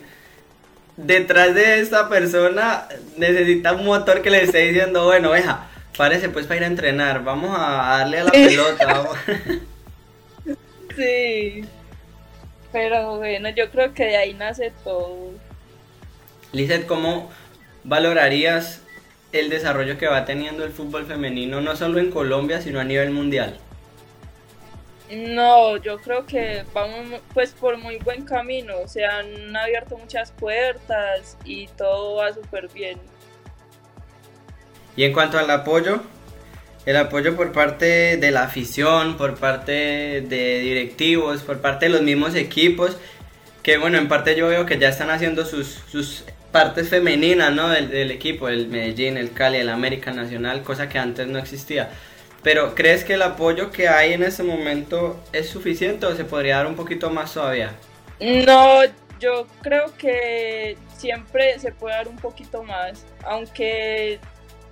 detrás 0.95 1.55
de 1.55 1.79
esta 1.79 2.07
persona 2.07 2.87
necesita 3.17 3.73
un 3.73 3.85
motor 3.85 4.21
que 4.21 4.29
le 4.29 4.43
esté 4.43 4.67
diciendo, 4.67 5.05
bueno, 5.07 5.31
deja, 5.31 5.69
parece 5.97 6.29
pues 6.29 6.45
para 6.45 6.57
ir 6.57 6.63
a 6.65 6.67
entrenar, 6.67 7.23
vamos 7.23 7.57
a 7.57 7.97
darle 7.97 8.19
a 8.19 8.23
la 8.25 8.31
pelota. 8.31 9.09
sí, 10.95 11.65
pero 12.71 13.17
bueno, 13.17 13.49
yo 13.49 13.71
creo 13.71 13.91
que 13.95 14.05
de 14.05 14.17
ahí 14.17 14.33
nace 14.35 14.71
todo 14.83 15.31
Lizeth, 16.53 16.85
¿cómo 16.85 17.31
valorarías 17.83 18.81
el 19.31 19.49
desarrollo 19.49 19.97
que 19.97 20.07
va 20.07 20.25
teniendo 20.25 20.63
el 20.63 20.71
fútbol 20.71 21.05
femenino, 21.05 21.61
no 21.61 21.75
solo 21.75 21.99
en 21.99 22.11
Colombia, 22.11 22.61
sino 22.61 22.79
a 22.79 22.83
nivel 22.83 23.11
mundial? 23.11 23.57
No, 25.09 25.75
yo 25.77 25.99
creo 25.99 26.25
que 26.25 26.63
vamos 26.73 27.21
pues 27.33 27.51
por 27.51 27.77
muy 27.77 27.97
buen 27.97 28.23
camino, 28.23 28.73
se 28.87 29.05
han 29.05 29.55
abierto 29.55 29.97
muchas 29.97 30.31
puertas 30.31 31.37
y 31.43 31.67
todo 31.67 32.15
va 32.15 32.33
súper 32.33 32.69
bien. 32.69 32.97
Y 34.95 35.03
en 35.03 35.13
cuanto 35.13 35.37
al 35.37 35.49
apoyo, 35.49 36.01
el 36.85 36.97
apoyo 36.97 37.35
por 37.35 37.51
parte 37.51 38.17
de 38.17 38.31
la 38.31 38.43
afición, 38.43 39.17
por 39.17 39.35
parte 39.35 40.21
de 40.21 40.59
directivos, 40.59 41.41
por 41.43 41.59
parte 41.59 41.85
de 41.85 41.91
los 41.91 42.01
mismos 42.01 42.35
equipos, 42.35 42.97
que 43.63 43.77
bueno, 43.77 43.97
en 43.97 44.07
parte 44.07 44.35
yo 44.35 44.47
veo 44.47 44.65
que 44.65 44.79
ya 44.79 44.89
están 44.89 45.09
haciendo 45.09 45.45
sus, 45.45 45.81
sus 45.89 46.23
partes 46.51 46.89
femeninas 46.89 47.53
¿no? 47.53 47.69
del, 47.69 48.11
equipo, 48.11 48.49
el 48.49 48.67
Medellín, 48.67 49.17
el 49.17 49.31
Cali, 49.33 49.57
el 49.57 49.69
América 49.69 50.11
Nacional, 50.11 50.63
cosa 50.63 50.89
que 50.89 50.99
antes 50.99 51.27
no 51.27 51.39
existía. 51.39 51.89
Pero 52.43 52.75
¿crees 52.75 53.03
que 53.03 53.13
el 53.13 53.21
apoyo 53.21 53.71
que 53.71 53.87
hay 53.87 54.13
en 54.13 54.23
este 54.23 54.43
momento 54.43 55.23
es 55.31 55.47
suficiente 55.49 56.05
o 56.05 56.15
se 56.15 56.25
podría 56.25 56.57
dar 56.57 56.67
un 56.67 56.75
poquito 56.75 57.09
más 57.09 57.33
todavía? 57.33 57.71
No, 58.19 58.81
yo 59.19 59.47
creo 59.61 59.95
que 59.97 60.77
siempre 60.97 61.59
se 61.59 61.71
puede 61.71 61.95
dar 61.95 62.07
un 62.07 62.17
poquito 62.17 62.63
más, 62.63 63.05
aunque 63.23 64.19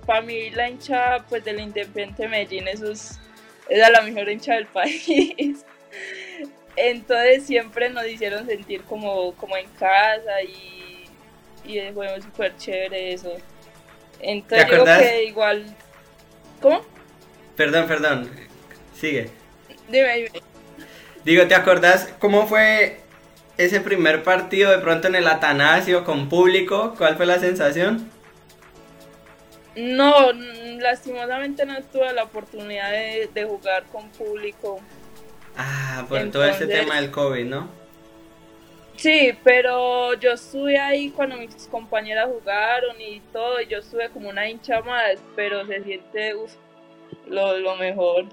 para 0.04 0.20
mí 0.20 0.50
la 0.50 0.68
hincha 0.68 1.24
pues 1.28 1.44
del 1.44 1.60
Independiente 1.60 2.26
Medellín 2.26 2.66
eso 2.66 2.90
es, 2.90 3.20
es 3.68 3.90
la 3.90 4.00
mejor 4.00 4.28
hincha 4.28 4.54
del 4.54 4.66
país. 4.66 5.64
Entonces 6.76 7.46
siempre 7.46 7.90
nos 7.90 8.06
hicieron 8.06 8.46
sentir 8.46 8.82
como, 8.82 9.34
como 9.36 9.56
en 9.56 9.68
casa 9.78 10.42
y 10.42 10.89
y 11.64 11.80
fue 11.92 12.20
súper 12.20 12.56
chévere 12.56 13.12
eso. 13.12 13.32
Entonces 14.20 14.70
digo 14.70 14.84
que 14.84 15.24
igual... 15.24 15.76
¿Cómo? 16.60 16.82
Perdón, 17.56 17.86
perdón. 17.86 18.30
Sigue. 18.94 19.30
Dime, 19.88 20.14
dime. 20.16 20.30
Digo, 21.24 21.46
¿te 21.46 21.54
acordás 21.54 22.12
cómo 22.18 22.46
fue 22.46 23.00
ese 23.58 23.80
primer 23.80 24.22
partido 24.22 24.70
de 24.70 24.78
pronto 24.78 25.08
en 25.08 25.14
el 25.14 25.26
Atanasio 25.26 26.04
con 26.04 26.28
público? 26.28 26.94
¿Cuál 26.96 27.16
fue 27.16 27.26
la 27.26 27.38
sensación? 27.38 28.10
No, 29.76 30.32
lastimosamente 30.80 31.64
no 31.64 31.80
tuve 31.84 32.12
la 32.12 32.24
oportunidad 32.24 32.90
de, 32.90 33.44
jugar 33.44 33.84
con 33.92 34.08
público. 34.10 34.80
Ah, 35.56 36.04
por 36.08 36.30
todo 36.30 36.44
ese 36.44 36.66
tema 36.66 36.96
del 36.96 37.10
COVID, 37.10 37.44
¿no? 37.44 37.79
Sí, 39.00 39.32
pero 39.42 40.12
yo 40.20 40.32
estuve 40.32 40.78
ahí 40.78 41.08
cuando 41.08 41.38
mis 41.38 41.66
compañeras 41.70 42.28
jugaron 42.30 43.00
y 43.00 43.20
todo, 43.32 43.58
y 43.62 43.66
yo 43.66 43.78
estuve 43.78 44.10
como 44.10 44.28
una 44.28 44.46
hincha 44.46 44.82
más, 44.82 45.14
pero 45.34 45.66
se 45.66 45.82
siente 45.82 46.34
lo, 47.26 47.76
mejor. 47.76 48.26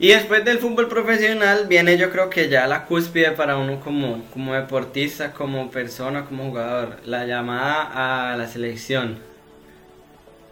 Y 0.00 0.08
después 0.08 0.44
del 0.44 0.58
fútbol 0.58 0.88
profesional 0.88 1.68
viene 1.68 1.96
yo 1.96 2.10
creo 2.10 2.28
que 2.28 2.48
ya 2.48 2.66
la 2.66 2.86
cúspide 2.86 3.30
para 3.30 3.56
uno 3.56 3.78
como, 3.78 4.24
como 4.32 4.54
deportista, 4.54 5.32
como 5.32 5.70
persona, 5.70 6.24
como 6.24 6.46
jugador, 6.46 6.96
la 7.04 7.24
llamada 7.24 8.32
a 8.32 8.36
la 8.36 8.48
selección. 8.48 9.22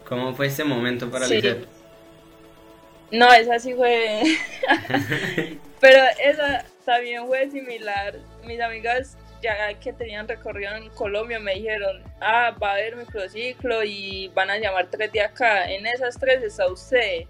¿Cómo 0.04 0.34
fue 0.36 0.46
ese 0.46 0.62
momento 0.62 1.10
para 1.10 1.26
sí. 1.26 1.42
No, 3.10 3.32
esa 3.32 3.58
sí 3.58 3.74
fue... 3.74 4.22
pero 5.80 6.04
esa 6.22 6.64
también 6.88 7.26
fue 7.26 7.50
similar. 7.50 8.14
Mis 8.46 8.58
amigas 8.62 9.18
ya 9.42 9.74
que 9.78 9.92
tenían 9.92 10.26
recorrido 10.26 10.74
en 10.74 10.88
Colombia 10.88 11.38
me 11.38 11.54
dijeron, 11.54 12.02
ah, 12.18 12.56
va 12.60 12.70
a 12.70 12.72
haber 12.72 12.96
microciclo 12.96 13.84
y 13.84 14.28
van 14.28 14.48
a 14.48 14.56
llamar 14.56 14.88
tres 14.90 15.12
de 15.12 15.20
acá. 15.20 15.70
En 15.70 15.86
esas 15.86 16.18
tres 16.18 16.42
está 16.42 16.66
usted. 16.66 17.26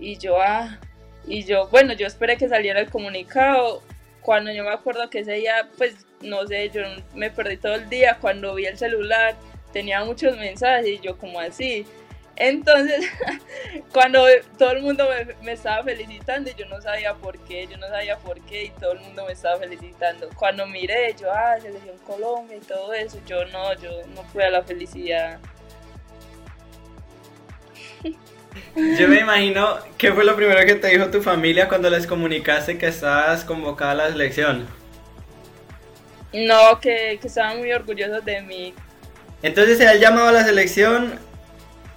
Y 0.00 0.18
yo, 0.18 0.42
ah, 0.42 0.80
y 1.28 1.44
yo, 1.44 1.68
bueno, 1.68 1.92
yo 1.92 2.08
esperé 2.08 2.36
que 2.36 2.48
saliera 2.48 2.80
el 2.80 2.90
comunicado. 2.90 3.84
Cuando 4.20 4.50
yo 4.50 4.64
me 4.64 4.70
acuerdo 4.70 5.08
que 5.08 5.20
ese 5.20 5.34
día, 5.34 5.68
pues, 5.78 6.04
no 6.20 6.44
sé, 6.48 6.68
yo 6.70 6.82
me 7.14 7.30
perdí 7.30 7.56
todo 7.56 7.76
el 7.76 7.88
día. 7.88 8.18
Cuando 8.20 8.56
vi 8.56 8.66
el 8.66 8.76
celular, 8.76 9.36
tenía 9.72 10.04
muchos 10.04 10.36
mensajes 10.36 10.88
y 10.88 10.98
yo 10.98 11.16
como 11.16 11.38
así. 11.38 11.86
Entonces, 12.40 13.04
cuando 13.92 14.24
todo 14.56 14.70
el 14.70 14.82
mundo 14.82 15.08
me, 15.42 15.52
estaba 15.52 15.82
felicitando 15.82 16.48
y 16.50 16.54
yo 16.54 16.66
no 16.66 16.80
sabía 16.80 17.12
por 17.14 17.36
qué, 17.40 17.66
yo 17.66 17.76
no 17.78 17.88
sabía 17.88 18.16
por 18.16 18.40
qué 18.42 18.66
y 18.66 18.70
todo 18.70 18.92
el 18.92 19.00
mundo 19.00 19.24
me 19.26 19.32
estaba 19.32 19.58
felicitando. 19.58 20.28
Cuando 20.36 20.64
miré, 20.66 21.16
yo, 21.20 21.32
ah, 21.32 21.58
selección 21.60 21.98
Colombia 21.98 22.56
y 22.56 22.60
todo 22.60 22.94
eso, 22.94 23.18
yo 23.26 23.44
no, 23.46 23.74
yo 23.74 23.90
no 24.14 24.22
fui 24.22 24.44
a 24.44 24.50
la 24.50 24.62
felicidad. 24.62 25.40
Yo 28.76 29.08
me 29.08 29.18
imagino, 29.18 29.78
¿qué 29.96 30.12
fue 30.12 30.24
lo 30.24 30.36
primero 30.36 30.64
que 30.64 30.76
te 30.76 30.88
dijo 30.88 31.10
tu 31.10 31.20
familia 31.20 31.68
cuando 31.68 31.90
les 31.90 32.06
comunicaste 32.06 32.78
que 32.78 32.86
estabas 32.86 33.42
convocada 33.42 33.90
a 33.90 33.94
la 33.94 34.08
selección? 34.10 34.68
No, 36.32 36.78
que, 36.78 37.18
que 37.20 37.26
estaban 37.26 37.58
muy 37.58 37.72
orgullosos 37.72 38.24
de 38.24 38.42
mí. 38.42 38.74
Entonces 39.42 39.78
se 39.78 39.88
ha 39.88 39.94
llamado 39.96 40.28
a 40.28 40.32
la 40.32 40.44
selección, 40.44 41.18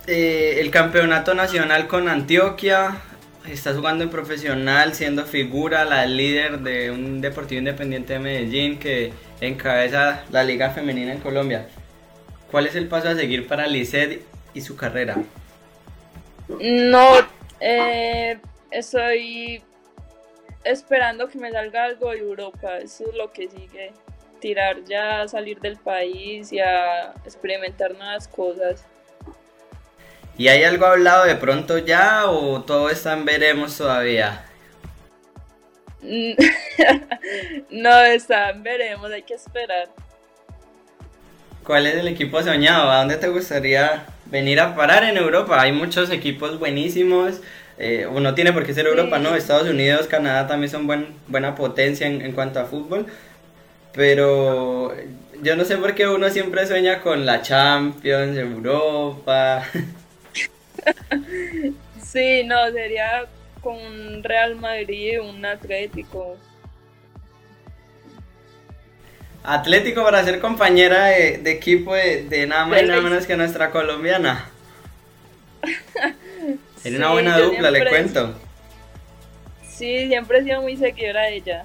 eh, 0.07 0.57
el 0.59 0.71
campeonato 0.71 1.33
nacional 1.33 1.87
con 1.87 2.09
Antioquia. 2.09 3.01
Estás 3.47 3.75
jugando 3.75 4.03
en 4.03 4.09
profesional, 4.09 4.93
siendo 4.93 5.25
figura, 5.25 5.83
la 5.85 6.05
líder 6.05 6.59
de 6.59 6.91
un 6.91 7.21
deportivo 7.21 7.59
independiente 7.59 8.13
de 8.13 8.19
Medellín 8.19 8.79
que 8.79 9.13
encabeza 9.41 10.23
la 10.31 10.43
liga 10.43 10.69
femenina 10.69 11.11
en 11.11 11.19
Colombia. 11.19 11.67
¿Cuál 12.51 12.67
es 12.67 12.75
el 12.75 12.87
paso 12.87 13.09
a 13.09 13.15
seguir 13.15 13.47
para 13.47 13.65
Lisset 13.65 14.21
y 14.53 14.61
su 14.61 14.75
carrera? 14.75 15.17
No, 16.59 17.11
eh, 17.59 18.37
estoy 18.69 19.63
esperando 20.63 21.27
que 21.27 21.39
me 21.39 21.51
salga 21.51 21.85
algo 21.85 22.11
de 22.11 22.19
Europa. 22.19 22.77
Eso 22.77 23.09
es 23.09 23.15
lo 23.15 23.31
que 23.31 23.47
sigue. 23.47 23.93
Tirar 24.39 24.83
ya, 24.83 25.27
salir 25.27 25.59
del 25.59 25.77
país 25.77 26.51
y 26.51 26.59
experimentar 26.59 27.93
nuevas 27.93 28.27
cosas. 28.27 28.85
¿Y 30.41 30.47
hay 30.47 30.63
algo 30.63 30.87
hablado 30.87 31.25
de 31.25 31.35
pronto 31.35 31.77
ya 31.77 32.25
o 32.25 32.63
todo 32.63 32.89
está 32.89 33.13
en 33.13 33.25
veremos 33.25 33.77
todavía? 33.77 34.43
no, 37.69 38.01
está 38.01 38.49
en 38.49 38.63
veremos, 38.63 39.11
hay 39.11 39.21
que 39.21 39.35
esperar. 39.35 39.89
¿Cuál 41.63 41.85
es 41.85 41.93
el 41.93 42.07
equipo 42.07 42.41
soñado? 42.41 42.89
¿A 42.89 42.97
dónde 42.97 43.17
te 43.17 43.27
gustaría 43.27 44.07
venir 44.25 44.59
a 44.59 44.75
parar 44.75 45.03
en 45.03 45.17
Europa? 45.17 45.61
Hay 45.61 45.73
muchos 45.73 46.09
equipos 46.09 46.57
buenísimos. 46.57 47.41
Eh, 47.77 48.07
no 48.11 48.33
tiene 48.33 48.51
por 48.51 48.65
qué 48.65 48.73
ser 48.73 48.87
Europa, 48.87 49.19
¿no? 49.19 49.35
Estados 49.35 49.69
Unidos, 49.69 50.07
Canadá 50.07 50.47
también 50.47 50.71
son 50.71 50.87
buen, 50.87 51.13
buena 51.27 51.53
potencia 51.53 52.07
en, 52.07 52.19
en 52.23 52.31
cuanto 52.31 52.59
a 52.59 52.65
fútbol. 52.65 53.05
Pero 53.93 54.95
yo 55.43 55.55
no 55.55 55.65
sé 55.65 55.77
por 55.77 55.93
qué 55.93 56.07
uno 56.07 56.31
siempre 56.31 56.65
sueña 56.65 57.01
con 57.01 57.27
la 57.27 57.43
Champions, 57.43 58.35
Europa. 58.35 59.65
sí, 62.01 62.43
no, 62.45 62.71
sería 62.71 63.25
con 63.61 63.75
un 63.75 64.23
Real 64.23 64.55
Madrid, 64.55 65.19
un 65.21 65.45
Atlético. 65.45 66.37
Atlético 69.43 70.03
para 70.03 70.23
ser 70.23 70.39
compañera 70.39 71.05
de, 71.05 71.51
equipo 71.51 71.95
de, 71.95 72.45
nada 72.47 72.65
más 72.65 72.83
y 72.83 72.85
nada 72.85 73.01
menos 73.01 73.25
que 73.25 73.35
nuestra 73.35 73.71
colombiana. 73.71 74.49
Era 76.83 76.97
una 76.97 77.11
buena 77.11 77.39
dupla, 77.39 77.71
le 77.71 77.87
cuento. 77.87 78.35
Sí, 79.67 80.07
siempre 80.07 80.39
he 80.39 80.43
sido 80.43 80.61
muy 80.61 80.77
seguidora 80.77 81.23
de 81.23 81.35
ella. 81.35 81.63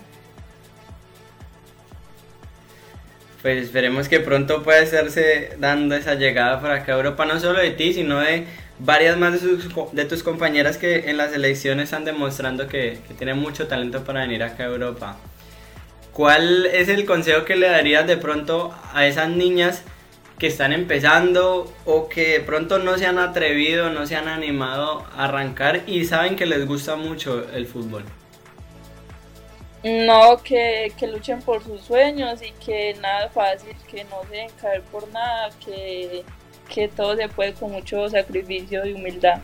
Pues 3.42 3.64
esperemos 3.64 4.08
que 4.08 4.20
pronto 4.20 4.62
pueda 4.62 4.80
estarse 4.80 5.50
dando 5.58 5.94
esa 5.94 6.14
llegada 6.14 6.60
para 6.60 6.76
acá 6.76 6.92
a 6.92 6.96
Europa, 6.96 7.26
no 7.26 7.38
solo 7.38 7.60
de 7.60 7.70
ti, 7.72 7.92
sino 7.92 8.20
de 8.20 8.46
varias 8.78 9.16
más 9.16 9.40
de, 9.42 10.04
tus 10.04 10.22
compañeras 10.22 10.78
que 10.78 11.10
en 11.10 11.16
las 11.16 11.32
elecciones 11.32 11.84
están 11.84 12.04
demostrando 12.04 12.66
que, 12.66 12.98
tienen 13.18 13.38
mucho 13.38 13.66
talento 13.66 14.04
para 14.04 14.20
venir 14.20 14.42
acá 14.42 14.64
a 14.64 14.66
Europa. 14.66 15.16
¿cuál 16.12 16.64
es 16.64 16.88
el 16.88 17.04
consejo 17.04 17.44
que 17.44 17.56
le 17.56 17.68
darías 17.68 18.06
de 18.06 18.16
pronto 18.16 18.74
a 18.94 19.06
esas 19.06 19.28
niñas 19.28 19.82
que 20.38 20.46
están 20.46 20.72
empezando 20.72 21.70
o 21.84 22.08
que 22.08 22.38
de 22.38 22.40
pronto 22.40 22.78
no 22.78 22.96
se 22.96 23.04
han 23.04 23.18
atrevido, 23.18 23.90
no 23.90 24.06
se 24.06 24.16
han 24.16 24.26
animado 24.28 25.04
a 25.14 25.24
arrancar 25.24 25.82
y 25.86 26.06
saben 26.06 26.34
que 26.34 26.46
les 26.46 26.66
gusta 26.66 26.96
mucho 26.96 27.46
el 27.52 27.66
fútbol? 27.66 28.02
No, 29.84 30.42
que, 30.42 30.90
luchen 31.02 31.42
por 31.42 31.62
sus 31.62 31.82
sueños 31.82 32.40
y 32.42 32.50
que 32.64 32.94
nada 32.94 33.28
fácil, 33.28 33.76
que 33.88 34.04
no 34.04 34.22
se 34.24 34.36
dejen 34.36 34.50
caer 34.60 34.82
por 34.84 35.06
nada, 35.08 35.50
que, 35.64 36.24
que 36.72 36.88
todo 36.88 37.16
se 37.16 37.28
puede 37.28 37.54
con 37.54 37.72
mucho 37.72 38.08
sacrificio 38.08 38.84
y 38.86 38.92
humildad. 38.92 39.40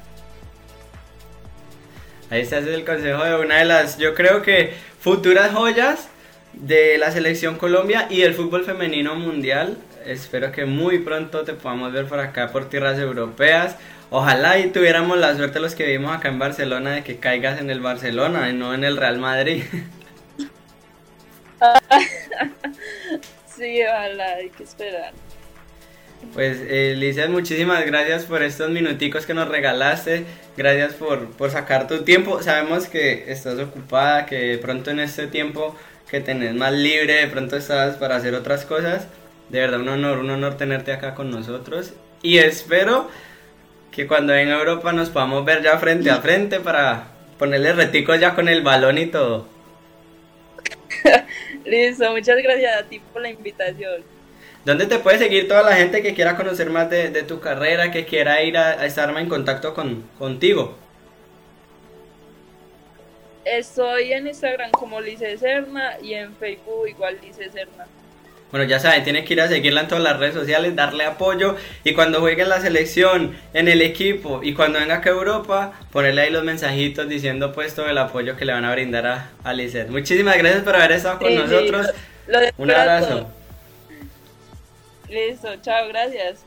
Ahí 2.31 2.41
está 2.41 2.59
el 2.59 2.85
consejo 2.85 3.25
de 3.25 3.37
una 3.37 3.59
de 3.59 3.65
las, 3.67 3.99
yo 3.99 4.15
creo 4.15 4.43
que 4.43 4.73
futuras 5.01 5.53
joyas 5.53 6.09
de 6.55 6.97
la 6.99 7.11
selección 7.11 7.57
Colombia 7.57 8.07
y 8.09 8.21
del 8.21 8.35
fútbol 8.35 8.65
femenino 8.65 9.15
mundial. 9.15 9.77
Espero 10.07 10.51
que 10.51 10.65
muy 10.65 10.99
pronto 10.99 11.43
te 11.43 11.53
podamos 11.53 11.93
ver 11.93 12.07
por 12.07 12.21
acá 12.21 12.51
por 12.51 12.69
tierras 12.69 12.99
europeas. 12.99 13.77
Ojalá 14.11 14.59
y 14.59 14.71
tuviéramos 14.71 15.19
la 15.19 15.37
suerte 15.37 15.61
los 15.61 15.75
que 15.75 15.85
vivimos 15.85 16.17
acá 16.17 16.29
en 16.29 16.39
Barcelona 16.39 16.93
de 16.93 17.05
que 17.05 17.19
caigas 17.19 17.61
en 17.61 17.71
el 17.71 17.81
Barcelona 17.81 18.51
y 18.51 18.53
no 18.55 18.75
en 18.75 18.85
el 18.85 18.97
Real 18.97 19.19
Madrid. 19.19 19.65
sí, 23.47 23.83
ojalá, 23.85 24.35
hay 24.35 24.51
que 24.51 24.65
esperar. 24.65 25.13
Pues 26.35 26.59
eh, 26.63 27.27
muchísimas 27.29 27.85
gracias 27.85 28.25
por 28.25 28.43
estos 28.43 28.71
minuticos 28.71 29.27
que 29.27 29.35
nos 29.35 29.49
regalaste, 29.49 30.25
gracias 30.57 30.95
por, 30.95 31.29
por 31.33 31.51
sacar 31.51 31.87
tu 31.87 32.05
tiempo, 32.05 32.43
sabemos 32.43 32.87
que 32.87 33.31
estás 33.31 33.59
ocupada, 33.59 34.25
que 34.25 34.37
de 34.37 34.59
pronto 34.59 34.91
en 34.91 35.01
este 35.01 35.27
tiempo 35.27 35.77
que 36.11 36.21
tenés 36.21 36.55
más 36.55 36.73
libre, 36.73 37.15
de 37.15 37.27
pronto 37.27 37.57
estás 37.57 37.97
para 37.97 38.17
hacer 38.17 38.35
otras 38.35 38.65
cosas, 38.65 39.09
de 39.51 39.61
verdad 39.61 39.81
un 39.81 39.91
honor, 39.91 40.19
un 40.21 40.31
honor 40.31 40.57
tenerte 40.57 40.93
acá 40.93 41.15
con 41.15 41.31
nosotros 41.31 41.93
y 42.23 42.39
espero 42.39 43.11
que 43.91 44.07
cuando 44.07 44.33
venga 44.33 44.59
Europa 44.59 44.93
nos 44.93 45.11
podamos 45.11 45.45
ver 45.45 45.63
ya 45.63 45.79
frente 45.79 46.11
a 46.11 46.23
frente 46.23 46.61
para 46.61 47.09
ponerle 47.39 47.75
reticos 47.75 48.19
ya 48.19 48.35
con 48.35 48.49
el 48.49 48.63
balón 48.63 48.97
y 48.97 49.07
todo. 49.07 49.47
Listo, 51.65 52.11
muchas 52.11 52.39
gracias 52.43 52.81
a 52.81 52.85
ti 52.85 53.01
por 53.13 53.21
la 53.21 53.31
invitación. 53.31 54.03
¿Dónde 54.65 54.87
te 54.87 54.99
puede 55.01 55.19
seguir 55.19 55.49
toda 55.49 55.63
la 55.63 55.75
gente 55.75 56.03
que 56.03 56.15
quiera 56.15 56.37
conocer 56.37 56.71
más 56.71 56.89
de, 56.89 57.11
tu 57.25 57.41
carrera, 57.41 57.91
que 57.91 58.05
quiera 58.05 58.43
ir 58.43 58.57
a, 58.57 58.87
estar 58.87 59.17
en 59.17 59.29
contacto 59.29 59.75
con, 59.75 60.05
contigo? 60.19 60.77
Estoy 63.45 64.13
en 64.13 64.29
Instagram 64.29 64.71
como 64.71 65.01
Lice 65.01 65.37
Serna 65.37 65.99
y 66.01 66.15
en 66.15 66.37
Facebook 66.37 66.89
igual 66.89 67.19
Lice 67.21 67.51
Serna. 67.51 67.87
Bueno, 68.53 68.67
ya 68.67 68.79
saben, 68.79 69.03
tienen 69.03 69.25
que 69.25 69.33
ir 69.33 69.41
a 69.41 69.49
seguirla 69.49 69.81
en 69.81 69.89
todas 69.89 70.05
las 70.05 70.19
redes 70.19 70.35
sociales, 70.35 70.77
darle 70.77 71.05
apoyo 71.07 71.57
y 71.83 71.95
cuando 71.95 72.21
juegue 72.21 72.43
en 72.43 72.51
la 72.51 72.61
selección, 72.61 73.35
en 73.55 73.67
el 73.67 73.81
equipo 73.81 74.41
y 74.45 74.55
cuando 74.55 74.79
venga 74.79 74.97
acá 74.97 75.11
a 75.11 75.15
Europa, 75.15 75.73
ponerle 75.91 76.23
ahí 76.23 76.31
los 76.31 76.45
mensajitos 76.45 77.09
diciendo 77.09 77.53
pues 77.53 77.75
todo 77.75 77.87
el 77.89 77.99
apoyo 77.99 78.37
que 78.37 78.45
le 78.45 78.53
van 78.53 78.67
a 78.67 78.73
brindar 78.73 79.07
a, 79.07 79.31
a 79.43 79.55
Muchísimas 79.89 80.37
gracias 80.37 80.63
por 80.63 80.77
haber 80.77 80.93
estado 80.93 81.19
con 81.19 81.35
nosotros. 81.35 81.89
Un 82.59 82.71
abrazo. 82.71 83.42
Listo, 85.13 85.57
chao, 85.61 85.89
gracias. 85.89 86.43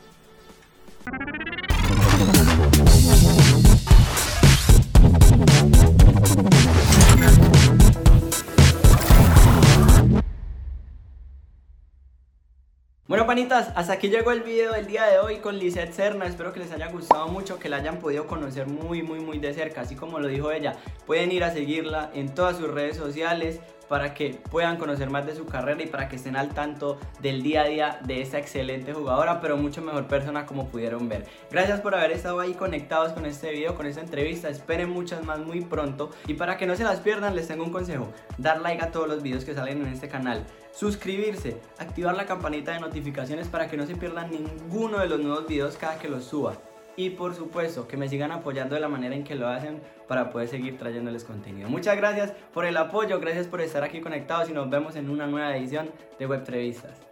Bueno 13.07 13.27
panitas, 13.27 13.71
hasta 13.75 13.93
aquí 13.93 14.09
llegó 14.09 14.31
el 14.31 14.41
video 14.41 14.73
del 14.73 14.87
día 14.87 15.05
de 15.05 15.19
hoy 15.19 15.37
con 15.37 15.59
Lisette 15.59 15.93
Serna, 15.93 16.25
espero 16.25 16.51
que 16.51 16.59
les 16.59 16.71
haya 16.71 16.87
gustado 16.87 17.27
mucho, 17.27 17.59
que 17.59 17.69
la 17.69 17.77
hayan 17.77 17.99
podido 17.99 18.25
conocer 18.25 18.65
muy 18.65 19.03
muy 19.03 19.19
muy 19.19 19.37
de 19.37 19.53
cerca, 19.53 19.81
así 19.81 19.95
como 19.95 20.19
lo 20.19 20.27
dijo 20.27 20.51
ella, 20.51 20.73
pueden 21.05 21.31
ir 21.31 21.43
a 21.43 21.51
seguirla 21.51 22.09
en 22.15 22.33
todas 22.33 22.57
sus 22.57 22.71
redes 22.71 22.97
sociales, 22.97 23.59
para 23.87 24.13
que 24.13 24.39
puedan 24.49 24.77
conocer 24.77 25.09
más 25.09 25.25
de 25.25 25.35
su 25.35 25.45
carrera 25.45 25.83
y 25.83 25.87
para 25.87 26.09
que 26.09 26.15
estén 26.15 26.35
al 26.35 26.49
tanto 26.49 26.97
del 27.21 27.43
día 27.43 27.61
a 27.61 27.65
día 27.65 27.99
de 28.03 28.21
esta 28.21 28.37
excelente 28.37 28.93
jugadora, 28.93 29.41
pero 29.41 29.57
mucho 29.57 29.81
mejor 29.81 30.07
persona 30.07 30.45
como 30.45 30.67
pudieron 30.67 31.07
ver. 31.09 31.25
Gracias 31.51 31.81
por 31.81 31.95
haber 31.95 32.11
estado 32.11 32.39
ahí 32.39 32.53
conectados 32.53 33.13
con 33.13 33.25
este 33.25 33.51
video, 33.51 33.75
con 33.75 33.85
esta 33.85 34.01
entrevista. 34.01 34.49
Esperen 34.49 34.89
muchas 34.89 35.23
más 35.23 35.39
muy 35.39 35.61
pronto. 35.61 36.11
Y 36.27 36.33
para 36.35 36.57
que 36.57 36.65
no 36.65 36.75
se 36.75 36.83
las 36.83 36.99
pierdan, 36.99 37.35
les 37.35 37.47
tengo 37.47 37.63
un 37.63 37.71
consejo. 37.71 38.11
Dar 38.37 38.61
like 38.61 38.83
a 38.83 38.91
todos 38.91 39.07
los 39.07 39.21
videos 39.23 39.45
que 39.45 39.53
salen 39.53 39.81
en 39.81 39.93
este 39.93 40.07
canal. 40.07 40.43
Suscribirse, 40.71 41.57
activar 41.77 42.15
la 42.15 42.25
campanita 42.25 42.73
de 42.73 42.79
notificaciones 42.79 43.47
para 43.47 43.69
que 43.69 43.77
no 43.77 43.85
se 43.85 43.95
pierdan 43.95 44.31
ninguno 44.31 44.99
de 44.99 45.07
los 45.07 45.19
nuevos 45.19 45.47
videos 45.47 45.77
cada 45.77 45.97
que 45.97 46.09
los 46.09 46.25
suba 46.25 46.57
y 46.97 47.11
por 47.11 47.35
supuesto 47.35 47.87
que 47.87 47.97
me 47.97 48.09
sigan 48.09 48.31
apoyando 48.31 48.75
de 48.75 48.81
la 48.81 48.87
manera 48.87 49.15
en 49.15 49.23
que 49.23 49.35
lo 49.35 49.47
hacen 49.47 49.81
para 50.07 50.29
poder 50.29 50.47
seguir 50.47 50.77
trayéndoles 50.77 51.23
contenido. 51.23 51.69
Muchas 51.69 51.97
gracias 51.97 52.33
por 52.53 52.65
el 52.65 52.77
apoyo, 52.77 53.19
gracias 53.19 53.47
por 53.47 53.61
estar 53.61 53.83
aquí 53.83 54.01
conectados 54.01 54.49
y 54.49 54.53
nos 54.53 54.69
vemos 54.69 54.95
en 54.95 55.09
una 55.09 55.27
nueva 55.27 55.55
edición 55.55 55.89
de 56.19 56.27
Web 56.27 56.39
Entrevistas. 56.39 57.04